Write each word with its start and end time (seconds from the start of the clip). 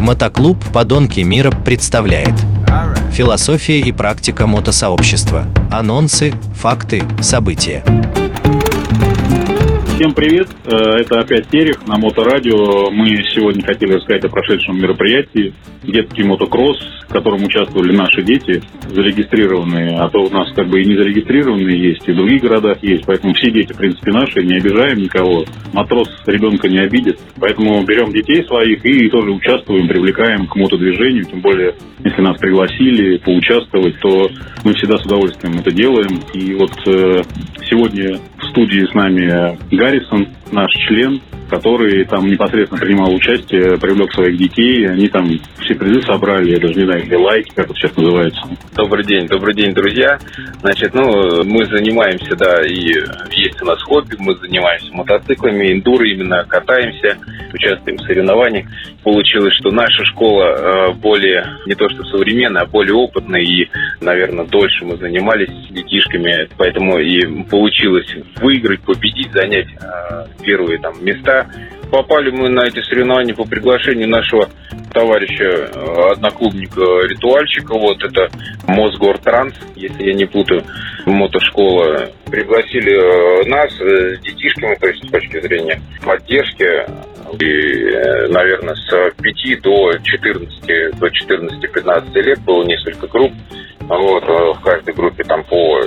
Мотоклуб 0.00 0.56
«Подонки 0.72 1.20
мира» 1.20 1.50
представляет 1.50 2.32
Философия 3.12 3.80
и 3.80 3.92
практика 3.92 4.46
мотосообщества. 4.46 5.44
Анонсы, 5.70 6.32
факты, 6.54 7.02
события. 7.20 7.84
Всем 10.00 10.14
привет, 10.14 10.48
э, 10.64 10.70
это 11.02 11.20
опять 11.20 11.48
Терех 11.48 11.86
на 11.86 11.98
Моторадио. 11.98 12.90
Мы 12.90 13.22
сегодня 13.34 13.62
хотели 13.62 13.92
рассказать 13.92 14.24
о 14.24 14.30
прошедшем 14.30 14.80
мероприятии. 14.80 15.52
Детский 15.82 16.22
мотокросс, 16.22 16.78
в 17.06 17.12
котором 17.12 17.44
участвовали 17.44 17.94
наши 17.94 18.22
дети, 18.22 18.62
зарегистрированные, 18.88 19.98
а 19.98 20.08
то 20.08 20.20
у 20.20 20.30
нас 20.30 20.50
как 20.54 20.68
бы 20.68 20.80
и 20.80 20.86
не 20.86 20.96
зарегистрированные 20.96 21.88
есть, 21.88 22.08
и 22.08 22.12
в 22.12 22.16
других 22.16 22.40
городах 22.40 22.78
есть, 22.82 23.04
поэтому 23.04 23.34
все 23.34 23.50
дети, 23.50 23.74
в 23.74 23.76
принципе, 23.76 24.10
наши, 24.10 24.42
не 24.42 24.56
обижаем 24.56 25.00
никого. 25.00 25.44
Матрос 25.74 26.08
ребенка 26.24 26.70
не 26.70 26.78
обидит, 26.78 27.18
поэтому 27.38 27.84
берем 27.84 28.10
детей 28.10 28.42
своих 28.46 28.82
и 28.86 29.10
тоже 29.10 29.32
участвуем, 29.32 29.86
привлекаем 29.86 30.46
к 30.46 30.56
мотодвижению, 30.56 31.26
тем 31.26 31.40
более, 31.40 31.74
если 32.02 32.22
нас 32.22 32.38
пригласили 32.38 33.18
поучаствовать, 33.18 33.98
то 34.00 34.30
мы 34.64 34.72
всегда 34.72 34.96
с 34.96 35.04
удовольствием 35.04 35.58
это 35.58 35.70
делаем. 35.70 36.20
И 36.32 36.54
вот 36.54 36.72
э, 36.86 37.22
сегодня 37.68 38.18
в 38.40 38.48
студии 38.50 38.86
с 38.86 38.94
нами 38.94 39.58
Гаррисон, 39.70 40.28
наш 40.52 40.72
член, 40.88 41.20
который 41.50 42.04
там 42.04 42.26
непосредственно 42.26 42.80
принимал 42.80 43.12
участие, 43.12 43.76
привлек 43.78 44.12
своих 44.12 44.38
детей, 44.38 44.88
они 44.88 45.08
там 45.08 45.28
все 45.58 45.74
призы 45.74 46.00
собрали, 46.02 46.52
я 46.52 46.58
даже 46.58 46.74
не 46.74 46.84
знаю, 46.84 47.04
где 47.04 47.16
лайки, 47.16 47.50
как 47.54 47.66
это 47.66 47.74
сейчас 47.74 47.96
называется. 47.96 48.40
Добрый 48.74 49.04
день, 49.04 49.26
добрый 49.26 49.54
день, 49.54 49.74
друзья. 49.74 50.18
Значит, 50.60 50.94
ну, 50.94 51.44
мы 51.44 51.64
занимаемся, 51.66 52.36
да, 52.36 52.64
и 52.64 52.94
есть 53.32 53.60
у 53.60 53.66
нас 53.66 53.82
хобби, 53.82 54.14
мы 54.18 54.34
занимаемся 54.36 54.92
мотоциклами, 54.92 55.72
эндуро 55.72 56.08
именно, 56.08 56.44
катаемся, 56.48 57.18
участвуем 57.52 57.98
в 57.98 58.02
соревнованиях. 58.02 58.66
Получилось, 59.02 59.54
что 59.54 59.70
наша 59.70 60.04
школа 60.04 60.44
э, 60.44 60.92
более, 60.92 61.44
не 61.66 61.74
то 61.74 61.88
что 61.88 62.04
современная, 62.04 62.62
а 62.62 62.66
более 62.66 62.94
опытная, 62.94 63.40
и, 63.40 63.68
наверное, 64.00 64.44
дольше 64.44 64.84
мы 64.84 64.96
занимались 64.98 65.50
детишками, 65.70 66.48
поэтому 66.56 66.98
и 66.98 67.44
получилось 67.44 68.14
выиграть, 68.40 68.82
победить, 68.82 69.32
занять 69.32 69.68
э, 69.80 70.26
первые 70.44 70.78
там 70.78 71.02
места. 71.02 71.39
Попали 71.90 72.30
мы 72.30 72.48
на 72.48 72.66
эти 72.66 72.80
соревнования 72.82 73.34
по 73.34 73.44
приглашению 73.44 74.08
нашего 74.08 74.48
товарища, 74.92 75.44
э, 75.44 76.12
одноклубника 76.12 76.82
Ритуальщика, 77.08 77.74
вот 77.74 78.02
это 78.02 78.28
Мосгортранс, 78.68 79.54
если 79.74 80.04
я 80.04 80.14
не 80.14 80.24
путаю, 80.24 80.64
мотошкола. 81.06 82.10
Пригласили 82.26 82.92
э, 82.92 83.48
нас 83.48 83.72
э, 83.80 84.16
с 84.16 84.20
детишками, 84.20 84.76
то 84.76 84.88
есть 84.88 85.04
с 85.04 85.10
точки 85.10 85.40
зрения 85.40 85.80
поддержки, 86.04 86.64
и, 87.38 88.32
наверное, 88.32 88.74
с 88.74 89.12
5 89.22 89.62
до 89.62 89.92
14, 90.02 90.98
до 90.98 91.06
14-15 91.06 92.22
лет 92.22 92.40
было 92.40 92.64
несколько 92.64 93.06
групп. 93.06 93.32
Вот, 93.80 94.24
в 94.24 94.60
каждой 94.62 94.94
группе 94.94 95.24
там 95.24 95.42
по 95.44 95.80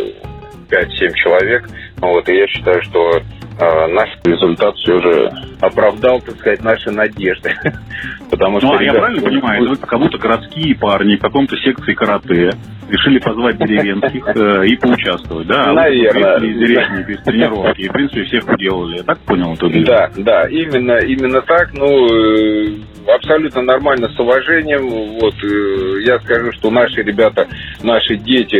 5-7 0.69 1.13
человек. 1.15 1.69
Вот, 1.97 2.27
и 2.27 2.35
я 2.35 2.47
считаю, 2.47 2.81
что 2.83 3.21
наш 3.59 4.09
результат 4.23 4.75
все 4.77 5.01
же 5.01 5.31
оправдал, 5.59 6.21
так 6.21 6.35
сказать, 6.37 6.63
наши 6.63 6.91
надежды. 6.91 7.51
Потому 8.29 8.59
что, 8.59 8.67
ну, 8.67 8.77
а 8.77 8.83
я 8.83 8.93
правильно 8.93 9.21
понимаю, 9.21 9.69
вы 9.69 9.75
как 9.77 9.99
будто 9.99 10.17
городские 10.17 10.75
парни 10.75 11.15
в 11.15 11.21
каком-то 11.21 11.55
секции 11.57 11.93
карате 11.93 12.51
решили 12.89 13.19
позвать 13.19 13.57
деревенских 13.57 14.27
э, 14.35 14.67
и 14.67 14.75
поучаствовать, 14.75 15.47
да? 15.47 15.69
А 15.69 15.73
Наверное. 15.73 16.39
Вы 16.39 16.47
из 16.47 16.59
деревни 16.59 17.03
без 17.03 17.23
тренировки, 17.23 17.81
и, 17.81 17.89
в 17.89 17.91
принципе, 17.91 18.23
всех 18.23 18.47
уделали. 18.47 18.97
Я 18.97 19.03
так 19.03 19.19
понял? 19.19 19.55
Да, 19.85 20.09
да, 20.17 20.47
именно, 20.49 20.97
именно 20.99 21.41
так. 21.41 21.73
Ну, 21.73 21.85
э, 21.85 22.77
абсолютно 23.15 23.61
нормально, 23.61 24.09
с 24.09 24.19
уважением. 24.19 24.87
Вот, 25.19 25.35
э, 25.43 26.01
я 26.05 26.19
скажу, 26.19 26.51
что 26.53 26.69
наши 26.69 27.01
ребята, 27.01 27.47
наши 27.81 28.15
дети, 28.17 28.57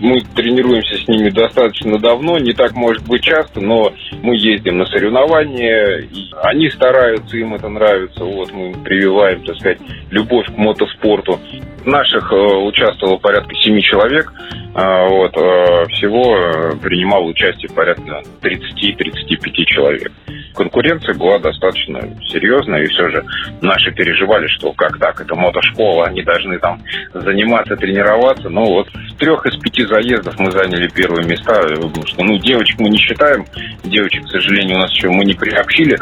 мы 0.00 0.20
тренируемся 0.34 0.96
с 0.96 1.08
ними 1.08 1.30
достаточно 1.30 1.98
давно, 1.98 2.38
не 2.38 2.52
так 2.52 2.74
может 2.74 3.06
быть 3.06 3.22
часто, 3.22 3.60
но 3.60 3.92
мы 4.22 4.36
ездим 4.36 4.78
на 4.78 4.86
соревнования, 4.86 5.98
и 5.98 6.30
они 6.42 6.70
стараются, 6.70 7.36
им 7.36 7.54
это 7.54 7.68
нравится. 7.68 8.24
Вот 8.24 8.52
мы 8.52 8.74
прививаем, 8.84 9.44
так 9.44 9.56
сказать, 9.56 9.78
любовь 10.10 10.46
к 10.46 10.56
мотоспорту. 10.56 11.40
Наших 11.84 12.32
э, 12.32 12.36
участвовало 12.36 13.18
порядка 13.18 13.54
семи 13.56 13.82
человек. 13.82 14.32
Вот, 14.74 15.36
э, 15.36 15.86
всего 15.88 16.76
принимал 16.80 17.26
участие 17.26 17.68
порядка 17.74 18.22
30-35 18.42 19.64
человек 19.64 20.12
конкуренция 20.58 21.14
была 21.14 21.38
достаточно 21.38 22.00
серьезная, 22.28 22.82
и 22.82 22.88
все 22.88 23.08
же 23.10 23.24
наши 23.60 23.92
переживали, 23.92 24.48
что 24.48 24.72
как 24.72 24.98
так, 24.98 25.20
это 25.20 25.36
мотошкола, 25.36 26.06
они 26.06 26.22
должны 26.22 26.58
там 26.58 26.82
заниматься, 27.14 27.76
тренироваться. 27.76 28.48
Но 28.48 28.64
вот 28.64 28.88
в 28.88 29.16
трех 29.18 29.46
из 29.46 29.56
пяти 29.60 29.84
заездов 29.84 30.36
мы 30.40 30.50
заняли 30.50 30.88
первые 30.88 31.24
места, 31.28 31.62
потому 31.62 32.06
что, 32.06 32.24
ну, 32.24 32.36
девочек 32.38 32.80
мы 32.80 32.88
не 32.88 32.98
считаем, 32.98 33.44
девочек, 33.84 34.24
к 34.24 34.30
сожалению, 34.30 34.78
у 34.78 34.80
нас 34.80 34.90
еще 34.92 35.08
мы 35.08 35.24
не 35.24 35.34
приобщили 35.34 35.96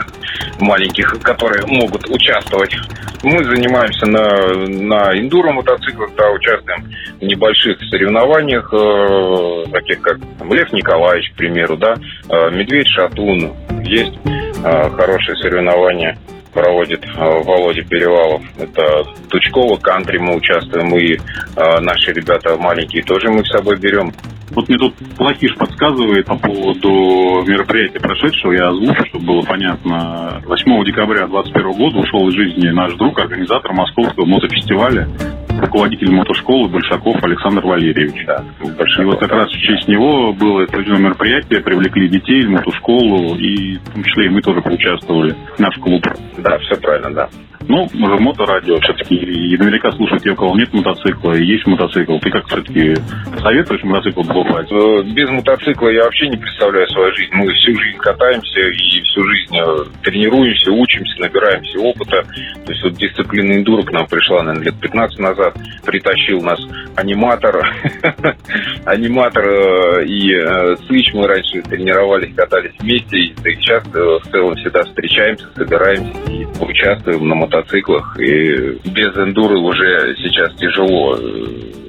маленьких, 0.58 1.20
которые 1.20 1.66
могут 1.66 2.08
участвовать. 2.08 2.74
Мы 3.22 3.44
занимаемся 3.44 4.06
на, 4.06 4.54
на 4.66 5.18
эндуро 5.18 5.52
мотоциклах, 5.52 6.10
да, 6.16 6.30
участвуем 6.30 6.90
в 7.20 7.22
небольших 7.22 7.78
соревнованиях, 7.90 8.72
э, 8.72 9.70
таких 9.70 10.00
как 10.00 10.18
там, 10.38 10.52
Лев 10.54 10.72
Николаевич, 10.72 11.30
к 11.32 11.36
примеру, 11.36 11.76
да, 11.76 11.94
э, 11.94 12.50
Медведь 12.52 12.88
Шатун, 12.88 13.52
есть 13.84 14.14
Э, 14.66 14.91
хорошие 14.91 15.37
соревнования 15.37 16.19
проводит 16.53 17.04
э, 17.04 17.43
Володя 17.44 17.84
Перевалов. 17.84 18.43
Это 18.59 19.04
Тучково, 19.28 19.77
кантри 19.77 20.19
мы 20.19 20.34
участвуем, 20.37 20.93
и 20.97 21.15
э, 21.15 21.81
наши 21.81 22.12
ребята 22.12 22.56
маленькие 22.59 23.04
тоже 23.04 23.31
мы 23.31 23.44
с 23.44 23.50
собой 23.50 23.78
берем. 23.78 24.12
Вот 24.50 24.69
мне 24.69 24.77
тут 24.77 24.94
Платиш 25.16 25.54
подсказывает 25.56 26.27
по 26.27 26.37
поводу 26.37 27.44
мероприятия 27.47 28.00
прошедшего, 28.00 28.53
я 28.53 28.69
озвучу, 28.71 29.06
чтобы 29.06 29.27
было 29.27 29.43
понятно. 29.43 30.43
8 30.44 30.84
декабря 30.84 31.28
2021 31.28 31.72
года 31.72 31.98
ушел 31.98 32.28
из 32.28 32.34
жизни 32.34 32.69
наш 32.71 32.93
друг, 32.94 33.21
организатор 33.21 33.72
Московского 33.72 34.25
мотофестиваля 34.25 35.09
руководитель 35.60 36.10
мотошколы 36.10 36.68
Большаков 36.68 37.22
Александр 37.22 37.64
Валерьевич. 37.64 38.24
Да, 38.26 38.44
И 38.60 39.04
вот 39.04 39.20
как 39.20 39.30
раз 39.30 39.50
в 39.50 39.58
честь 39.58 39.88
него 39.88 40.32
было 40.32 40.66
проведено 40.66 40.98
мероприятие, 40.98 41.60
привлекли 41.60 42.08
детей 42.08 42.46
в 42.46 42.50
мотошколу, 42.50 43.36
и 43.36 43.76
в 43.76 43.90
том 43.92 44.04
числе 44.04 44.26
и 44.26 44.28
мы 44.28 44.42
тоже 44.42 44.60
поучаствовали, 44.60 45.34
наш 45.58 45.76
клуб. 45.78 46.02
Да, 46.38 46.58
все 46.58 46.76
правильно, 46.80 47.10
да. 47.12 47.28
Ну, 47.69 47.88
мы 47.94 48.09
же 48.10 48.19
моторадио 48.22 48.78
все-таки, 48.81 49.16
и 49.16 49.56
наверняка 49.56 49.91
слушают 49.93 50.22
те, 50.22 50.31
у 50.31 50.37
кого 50.37 50.56
нет 50.56 50.72
мотоцикла, 50.72 51.32
и 51.32 51.44
есть 51.44 51.66
мотоцикл. 51.66 52.19
Ты 52.19 52.31
как 52.31 52.47
все-таки 52.47 52.94
советуешь 53.43 53.82
мотоцикл 53.82 54.22
покупать? 54.22 54.71
Э, 54.71 55.03
без 55.03 55.28
мотоцикла 55.31 55.88
я 55.88 56.04
вообще 56.04 56.28
не 56.28 56.37
представляю 56.37 56.87
свою 56.88 57.12
жизнь. 57.16 57.31
Мы 57.32 57.53
всю 57.54 57.77
жизнь 57.77 57.99
катаемся 57.99 58.60
и 58.60 59.03
всю 59.03 59.25
жизнь 59.25 59.56
э, 59.56 59.84
тренируемся, 60.04 60.71
учимся, 60.71 61.21
набираемся 61.21 61.81
опыта. 61.81 62.22
То 62.65 62.72
есть 62.72 62.84
вот 62.84 62.94
дисциплина 62.94 63.53
эндуро 63.53 63.83
к 63.83 63.93
нам 63.93 64.06
пришла, 64.06 64.44
наверное, 64.44 64.66
лет 64.66 64.81
15 64.81 65.19
назад. 65.19 65.54
Притащил 65.84 66.41
нас 66.43 66.60
аниматор. 66.94 67.69
аниматор 68.84 69.44
э, 69.44 70.04
и 70.06 70.77
Сыч. 70.87 71.12
Мы 71.15 71.27
раньше 71.27 71.62
тренировались, 71.62 72.33
катались 72.37 72.72
вместе. 72.78 73.19
И 73.19 73.34
сейчас 73.43 73.84
в 73.87 74.31
целом 74.31 74.54
всегда 74.54 74.84
встречаемся, 74.84 75.47
собираемся 75.56 76.12
и 76.31 76.47
участвуем 76.60 77.27
на 77.28 77.34
мотоцикле 77.34 77.55
мотоциклах, 77.56 78.18
и 78.18 78.78
без 78.84 79.16
эндуры 79.16 79.58
уже 79.58 80.14
сейчас 80.16 80.52
тяжело. 80.54 81.18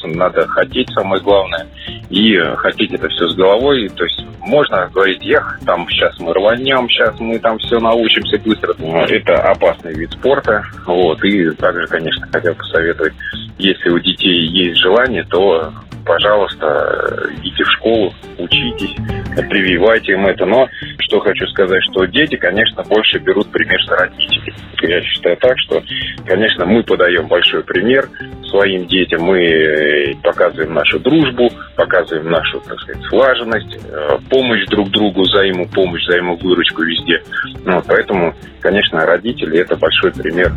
Надо 0.03 0.47
хотеть, 0.47 0.89
самое 0.93 1.21
главное, 1.21 1.67
и 2.09 2.37
хотеть 2.57 2.93
это 2.93 3.07
все 3.09 3.27
с 3.27 3.35
головой. 3.35 3.89
То 3.89 4.03
есть 4.03 4.23
можно 4.41 4.89
говорить, 4.93 5.25
эх, 5.25 5.59
там 5.65 5.87
сейчас 5.89 6.17
мы 6.19 6.33
рванем, 6.33 6.89
сейчас 6.89 7.19
мы 7.19 7.39
там 7.39 7.57
все 7.59 7.79
научимся 7.79 8.37
быстро. 8.39 8.73
Это 9.09 9.35
опасный 9.51 9.93
вид 9.93 10.11
спорта. 10.11 10.63
Вот. 10.85 11.23
И 11.23 11.51
также, 11.51 11.87
конечно, 11.87 12.27
хотел 12.31 12.55
посоветовать, 12.55 13.13
если 13.57 13.89
у 13.89 13.99
детей 13.99 14.47
есть 14.47 14.79
желание, 14.79 15.23
то 15.23 15.73
пожалуйста, 16.07 17.29
идите 17.37 17.63
в 17.63 17.71
школу, 17.73 18.13
учитесь, 18.37 18.95
прививайте 19.49 20.13
им 20.13 20.25
это. 20.25 20.45
Но 20.45 20.67
что 20.99 21.19
хочу 21.19 21.45
сказать, 21.47 21.83
что 21.91 22.05
дети, 22.05 22.37
конечно, 22.37 22.83
больше 22.83 23.19
берут 23.19 23.51
пример 23.51 23.79
с 23.83 23.89
родителей. 23.89 24.53
Я 24.81 25.01
считаю 25.01 25.37
так, 25.37 25.59
что, 25.59 25.83
конечно, 26.25 26.65
мы 26.65 26.83
подаем 26.83 27.27
большой 27.27 27.63
пример 27.63 28.09
своим 28.49 28.87
детям, 28.87 29.23
мы 29.23 30.15
показываем 30.23 30.73
нашу 30.73 30.99
дружбу, 30.99 31.49
показываем 31.75 32.29
нашу, 32.29 32.61
так 32.61 32.79
сказать, 32.79 33.03
слаженность, 33.09 33.77
э, 33.83 34.17
помощь 34.29 34.65
друг 34.67 34.89
другу, 34.89 35.23
взаимопомощь, 35.23 36.03
взаимовыручку 36.03 36.83
везде. 36.83 37.21
Ну, 37.65 37.81
поэтому, 37.85 38.33
конечно, 38.61 39.05
родители– 39.05 39.57
это 39.59 39.75
большой 39.75 40.13
пример 40.13 40.53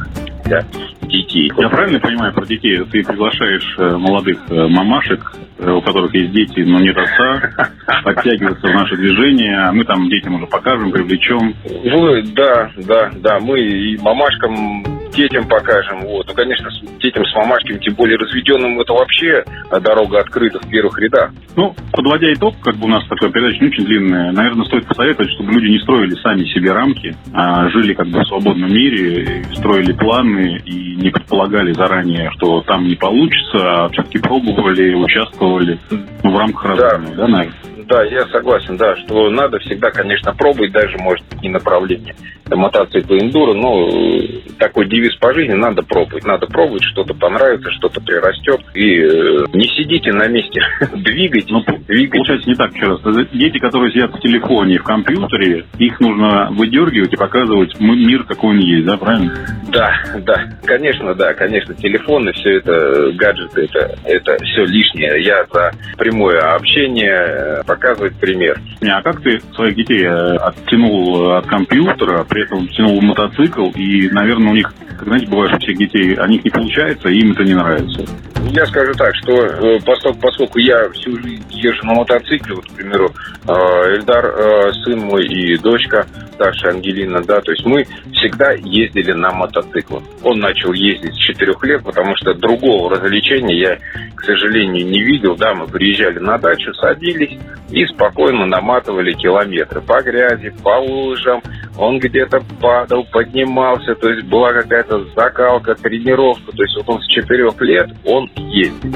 для 0.50 0.64
детей. 1.02 1.50
Я 1.56 1.68
правильно 1.68 2.00
понимаю 2.00 2.32
про 2.34 2.44
детей? 2.44 2.78
Ты 2.90 3.04
приглашаешь 3.04 3.76
э, 3.78 3.96
молодых 3.96 4.38
э, 4.48 4.66
мамашек, 4.68 5.32
э, 5.58 5.70
у 5.70 5.80
которых 5.80 6.14
есть 6.14 6.32
дети, 6.32 6.60
но 6.60 6.78
нет 6.80 6.96
отца, 6.96 7.70
подтягиваться 8.04 8.66
в 8.66 8.74
наше 8.74 8.96
движение, 8.96 9.58
а 9.58 9.72
мы 9.72 9.84
там 9.84 10.08
детям 10.08 10.34
уже 10.34 10.46
покажем, 10.46 10.90
привлечем. 10.90 11.54
Ну, 11.84 12.22
да, 12.34 12.70
да, 12.76 13.10
да. 13.16 13.38
Мы 13.40 13.60
и 13.60 13.98
мамашкам 13.98 14.84
детям 15.10 15.48
покажем. 15.48 16.00
Вот. 16.02 16.26
Ну, 16.26 16.34
конечно, 16.34 16.68
детям 17.00 17.24
с 17.24 17.34
мамашками, 17.34 17.78
тем 17.78 17.94
более 17.94 18.16
разведенным, 18.16 18.80
это 18.80 18.92
вообще 18.92 19.44
дорога 19.70 20.20
открыта 20.20 20.58
в 20.58 20.68
первых 20.68 20.98
рядах. 20.98 21.30
Ну, 21.56 21.74
подводя 21.92 22.32
итог, 22.32 22.54
как 22.60 22.76
бы 22.76 22.86
у 22.86 22.90
нас 22.90 23.06
такая 23.08 23.30
передача 23.30 23.60
не 23.60 23.70
очень 23.70 23.84
длинная, 23.84 24.32
наверное, 24.32 24.64
стоит 24.66 24.86
посоветовать, 24.86 25.30
чтобы 25.32 25.52
люди 25.52 25.72
не 25.72 25.78
строили 25.80 26.14
сами 26.22 26.44
себе 26.44 26.72
рамки, 26.72 27.14
а 27.32 27.68
жили 27.70 27.94
как 27.94 28.08
бы 28.08 28.20
в 28.20 28.28
свободном 28.28 28.72
мире, 28.72 29.44
строили 29.54 29.92
планы 29.92 30.60
и 30.64 30.96
не 30.96 31.10
предполагали 31.10 31.72
заранее, 31.72 32.30
что 32.36 32.60
там 32.62 32.84
не 32.84 32.94
получится, 32.94 33.84
а 33.84 33.88
все-таки 33.90 34.18
пробовали, 34.18 34.94
участвовали 34.94 35.78
ну, 36.22 36.32
в 36.32 36.38
рамках 36.38 36.64
развития, 36.64 36.80
да, 36.80 37.16
да 37.16 37.28
наверное? 37.28 37.54
Да, 37.90 38.04
я 38.04 38.24
согласен, 38.28 38.76
да, 38.76 38.94
что 38.98 39.28
надо 39.30 39.58
всегда, 39.58 39.90
конечно, 39.90 40.32
пробовать, 40.32 40.70
даже, 40.70 40.96
может 40.98 41.24
не 41.42 41.48
направление 41.48 42.14
мотоцикла 42.56 43.18
эндуро, 43.18 43.54
но 43.54 43.88
э, 43.88 44.40
такой 44.58 44.88
девиз 44.88 45.14
по 45.16 45.32
жизни 45.34 45.54
надо 45.54 45.82
пробовать. 45.82 46.24
Надо 46.24 46.46
пробовать, 46.46 46.84
что-то 46.84 47.14
понравится, 47.14 47.70
что-то 47.72 48.00
прирастет. 48.00 48.60
И 48.74 48.96
э, 48.96 49.44
не 49.52 49.68
сидите 49.68 50.12
на 50.12 50.28
месте, 50.28 50.60
двигайте. 50.94 51.52
Ну, 51.52 51.62
двигайте. 51.86 52.10
Получается 52.10 52.48
не 52.48 52.54
так, 52.56 52.74
еще 52.74 52.86
раз. 52.86 53.00
Дети, 53.32 53.58
которые 53.58 53.92
сидят 53.92 54.12
в 54.12 54.20
телефоне, 54.20 54.78
в 54.78 54.84
компьютере, 54.84 55.64
их 55.78 56.00
нужно 56.00 56.50
выдергивать 56.52 57.12
и 57.12 57.16
показывать 57.16 57.78
мир, 57.80 58.24
какой 58.24 58.50
он 58.50 58.58
есть, 58.58 58.86
да, 58.86 58.96
правильно? 58.96 59.32
Да, 59.68 59.92
да, 60.20 60.34
конечно, 60.64 61.14
да, 61.14 61.34
конечно. 61.34 61.74
Телефоны, 61.74 62.32
все 62.32 62.58
это, 62.58 63.12
гаджеты, 63.12 63.62
это, 63.62 63.98
это 64.04 64.44
все 64.44 64.64
лишнее. 64.64 65.22
Я 65.22 65.44
за 65.52 65.72
прямое 65.96 66.40
общение, 66.54 67.10
э, 67.10 67.62
показывать 67.80 68.14
пример. 68.16 68.60
А 68.82 69.02
как 69.02 69.22
ты 69.22 69.40
своих 69.54 69.74
детей 69.74 70.06
оттянул 70.06 71.32
от 71.32 71.46
компьютера, 71.46 72.24
при 72.24 72.44
этом 72.44 72.68
тянул 72.68 73.00
мотоцикл, 73.00 73.70
и, 73.70 74.10
наверное, 74.10 74.50
у 74.50 74.54
них, 74.54 74.72
как 74.98 75.04
знаете, 75.04 75.26
бывает 75.26 75.54
у 75.54 75.58
всех 75.58 75.78
детей, 75.78 76.14
о 76.14 76.26
них 76.28 76.44
не 76.44 76.50
получается, 76.50 77.08
и 77.08 77.18
им 77.18 77.32
это 77.32 77.44
не 77.44 77.54
нравится. 77.54 78.04
Я 78.52 78.66
скажу 78.66 78.92
так, 78.94 79.14
что 79.16 79.32
э, 79.32 79.78
поскольку, 79.84 80.18
поскольку 80.18 80.58
я 80.58 80.88
всю 80.90 81.16
жизнь 81.20 81.44
езжу 81.50 81.86
на 81.86 81.94
мотоцикле, 81.94 82.56
вот, 82.56 82.64
к 82.64 82.72
примеру, 82.72 83.12
э, 83.46 83.52
Эльдар, 83.94 84.26
э, 84.26 84.72
сын 84.84 84.98
мой 84.98 85.24
и 85.26 85.56
дочка, 85.58 86.06
старшая 86.34 86.72
Ангелина, 86.72 87.22
да, 87.22 87.40
то 87.40 87.52
есть 87.52 87.64
мы 87.66 87.86
всегда 88.12 88.52
ездили 88.52 89.12
на 89.12 89.30
мотоциклах. 89.30 90.02
Он 90.22 90.40
начал 90.40 90.72
ездить 90.72 91.14
с 91.14 91.18
четырех 91.18 91.62
лет, 91.64 91.84
потому 91.84 92.16
что 92.16 92.34
другого 92.34 92.90
развлечения 92.90 93.58
я, 93.58 93.78
к 94.20 94.24
сожалению, 94.24 94.86
не 94.86 95.00
видел. 95.00 95.34
Да, 95.36 95.54
мы 95.54 95.66
приезжали 95.66 96.18
на 96.18 96.36
дачу, 96.38 96.72
садились 96.74 97.38
и 97.70 97.86
спокойно 97.86 98.46
наматывали 98.46 99.12
километры 99.14 99.80
по 99.80 100.02
грязи, 100.02 100.52
по 100.62 100.78
лужам. 100.78 101.40
Он 101.78 101.98
где-то 101.98 102.42
падал, 102.60 103.04
поднимался, 103.10 103.94
то 103.94 104.10
есть 104.10 104.26
была 104.26 104.52
какая-то 104.52 105.06
закалка, 105.16 105.74
тренировка. 105.74 106.52
То 106.52 106.62
есть 106.62 106.76
вот 106.76 106.88
он 106.88 107.02
с 107.02 107.06
четырех 107.06 107.58
лет, 107.62 107.88
он 108.04 108.30
ездит 108.36 108.94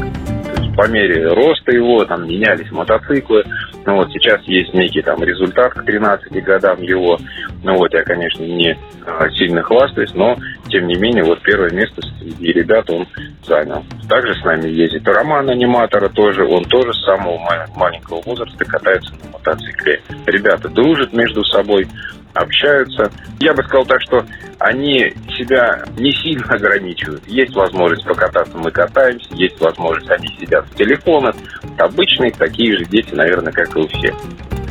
по 0.76 0.88
мере 0.88 1.28
роста 1.28 1.72
его, 1.72 2.04
там 2.04 2.26
менялись 2.28 2.70
мотоциклы. 2.70 3.44
Ну 3.86 3.96
вот 3.96 4.10
сейчас 4.12 4.42
есть 4.42 4.74
некий 4.74 5.02
там 5.02 5.22
результат 5.22 5.72
к 5.72 5.84
13 5.84 6.44
годам 6.44 6.82
его. 6.82 7.18
Ну 7.62 7.76
вот 7.76 7.92
я, 7.92 8.02
конечно, 8.02 8.42
не 8.42 8.76
а, 9.06 9.28
сильно 9.30 9.62
хвастаюсь, 9.62 10.12
но 10.14 10.36
тем 10.68 10.86
не 10.86 10.96
менее 10.96 11.24
вот 11.24 11.42
первое 11.42 11.70
место 11.70 12.02
среди 12.02 12.52
ребят 12.52 12.88
он 12.90 13.06
занял. 13.46 13.84
Также 14.08 14.34
с 14.34 14.44
нами 14.44 14.68
ездит 14.68 15.06
Роман 15.06 15.50
аниматора 15.50 16.08
тоже, 16.08 16.44
он 16.44 16.64
тоже 16.64 16.92
с 16.92 17.04
самого 17.04 17.38
маленького 17.74 18.22
возраста 18.22 18.64
катается 18.64 19.12
на 19.22 19.30
мотоцикле. 19.32 20.00
Ребята 20.26 20.68
дружат 20.68 21.12
между 21.12 21.44
собой, 21.44 21.86
общаются. 22.34 23.10
Я 23.40 23.54
бы 23.54 23.62
сказал 23.62 23.86
так, 23.86 24.00
что 24.02 24.24
они 24.58 25.14
себя 25.36 25.84
не 25.96 26.12
сильно 26.12 26.46
ограничивают. 26.54 27.26
Есть 27.26 27.54
возможность 27.54 28.04
покататься, 28.04 28.56
мы 28.56 28.70
катаемся, 28.70 29.28
есть 29.34 29.60
возможность, 29.60 30.10
они 30.10 30.28
сидят 30.38 30.66
в 30.66 30.74
телефонах. 30.74 31.34
Обычные 31.78 32.30
такие 32.32 32.76
же 32.76 32.84
дети, 32.84 33.14
наверное, 33.14 33.52
как 33.52 33.74
и 33.76 33.80
у 33.80 33.88
всех. 33.88 34.14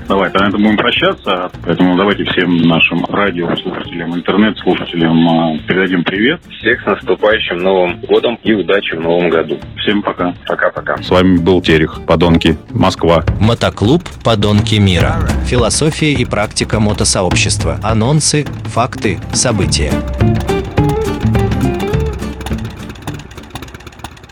Давай, 0.07 0.31
на 0.33 0.47
этом 0.47 0.61
будем 0.61 0.77
прощаться. 0.77 1.51
Поэтому 1.63 1.95
давайте 1.95 2.23
всем 2.25 2.57
нашим 2.57 3.05
радиослушателям, 3.05 4.15
интернет-слушателям 4.15 5.27
а, 5.27 5.57
передадим 5.67 6.03
привет. 6.03 6.41
Всех 6.59 6.81
с 6.81 6.85
наступающим 6.85 7.57
Новым 7.57 7.99
годом 8.01 8.37
и 8.43 8.53
удачи 8.53 8.95
в 8.95 9.01
Новом 9.01 9.29
году. 9.29 9.59
Всем 9.77 10.01
пока. 10.01 10.33
Пока-пока. 10.47 10.97
С 11.01 11.09
вами 11.09 11.37
был 11.37 11.61
Терех, 11.61 12.01
Подонки, 12.05 12.57
Москва. 12.71 13.23
Мотоклуб 13.39 14.03
«Подонки 14.23 14.75
мира». 14.75 15.15
Философия 15.45 16.13
и 16.13 16.25
практика 16.25 16.79
мотосообщества. 16.79 17.79
Анонсы, 17.83 18.45
факты, 18.65 19.19
события. 19.33 19.91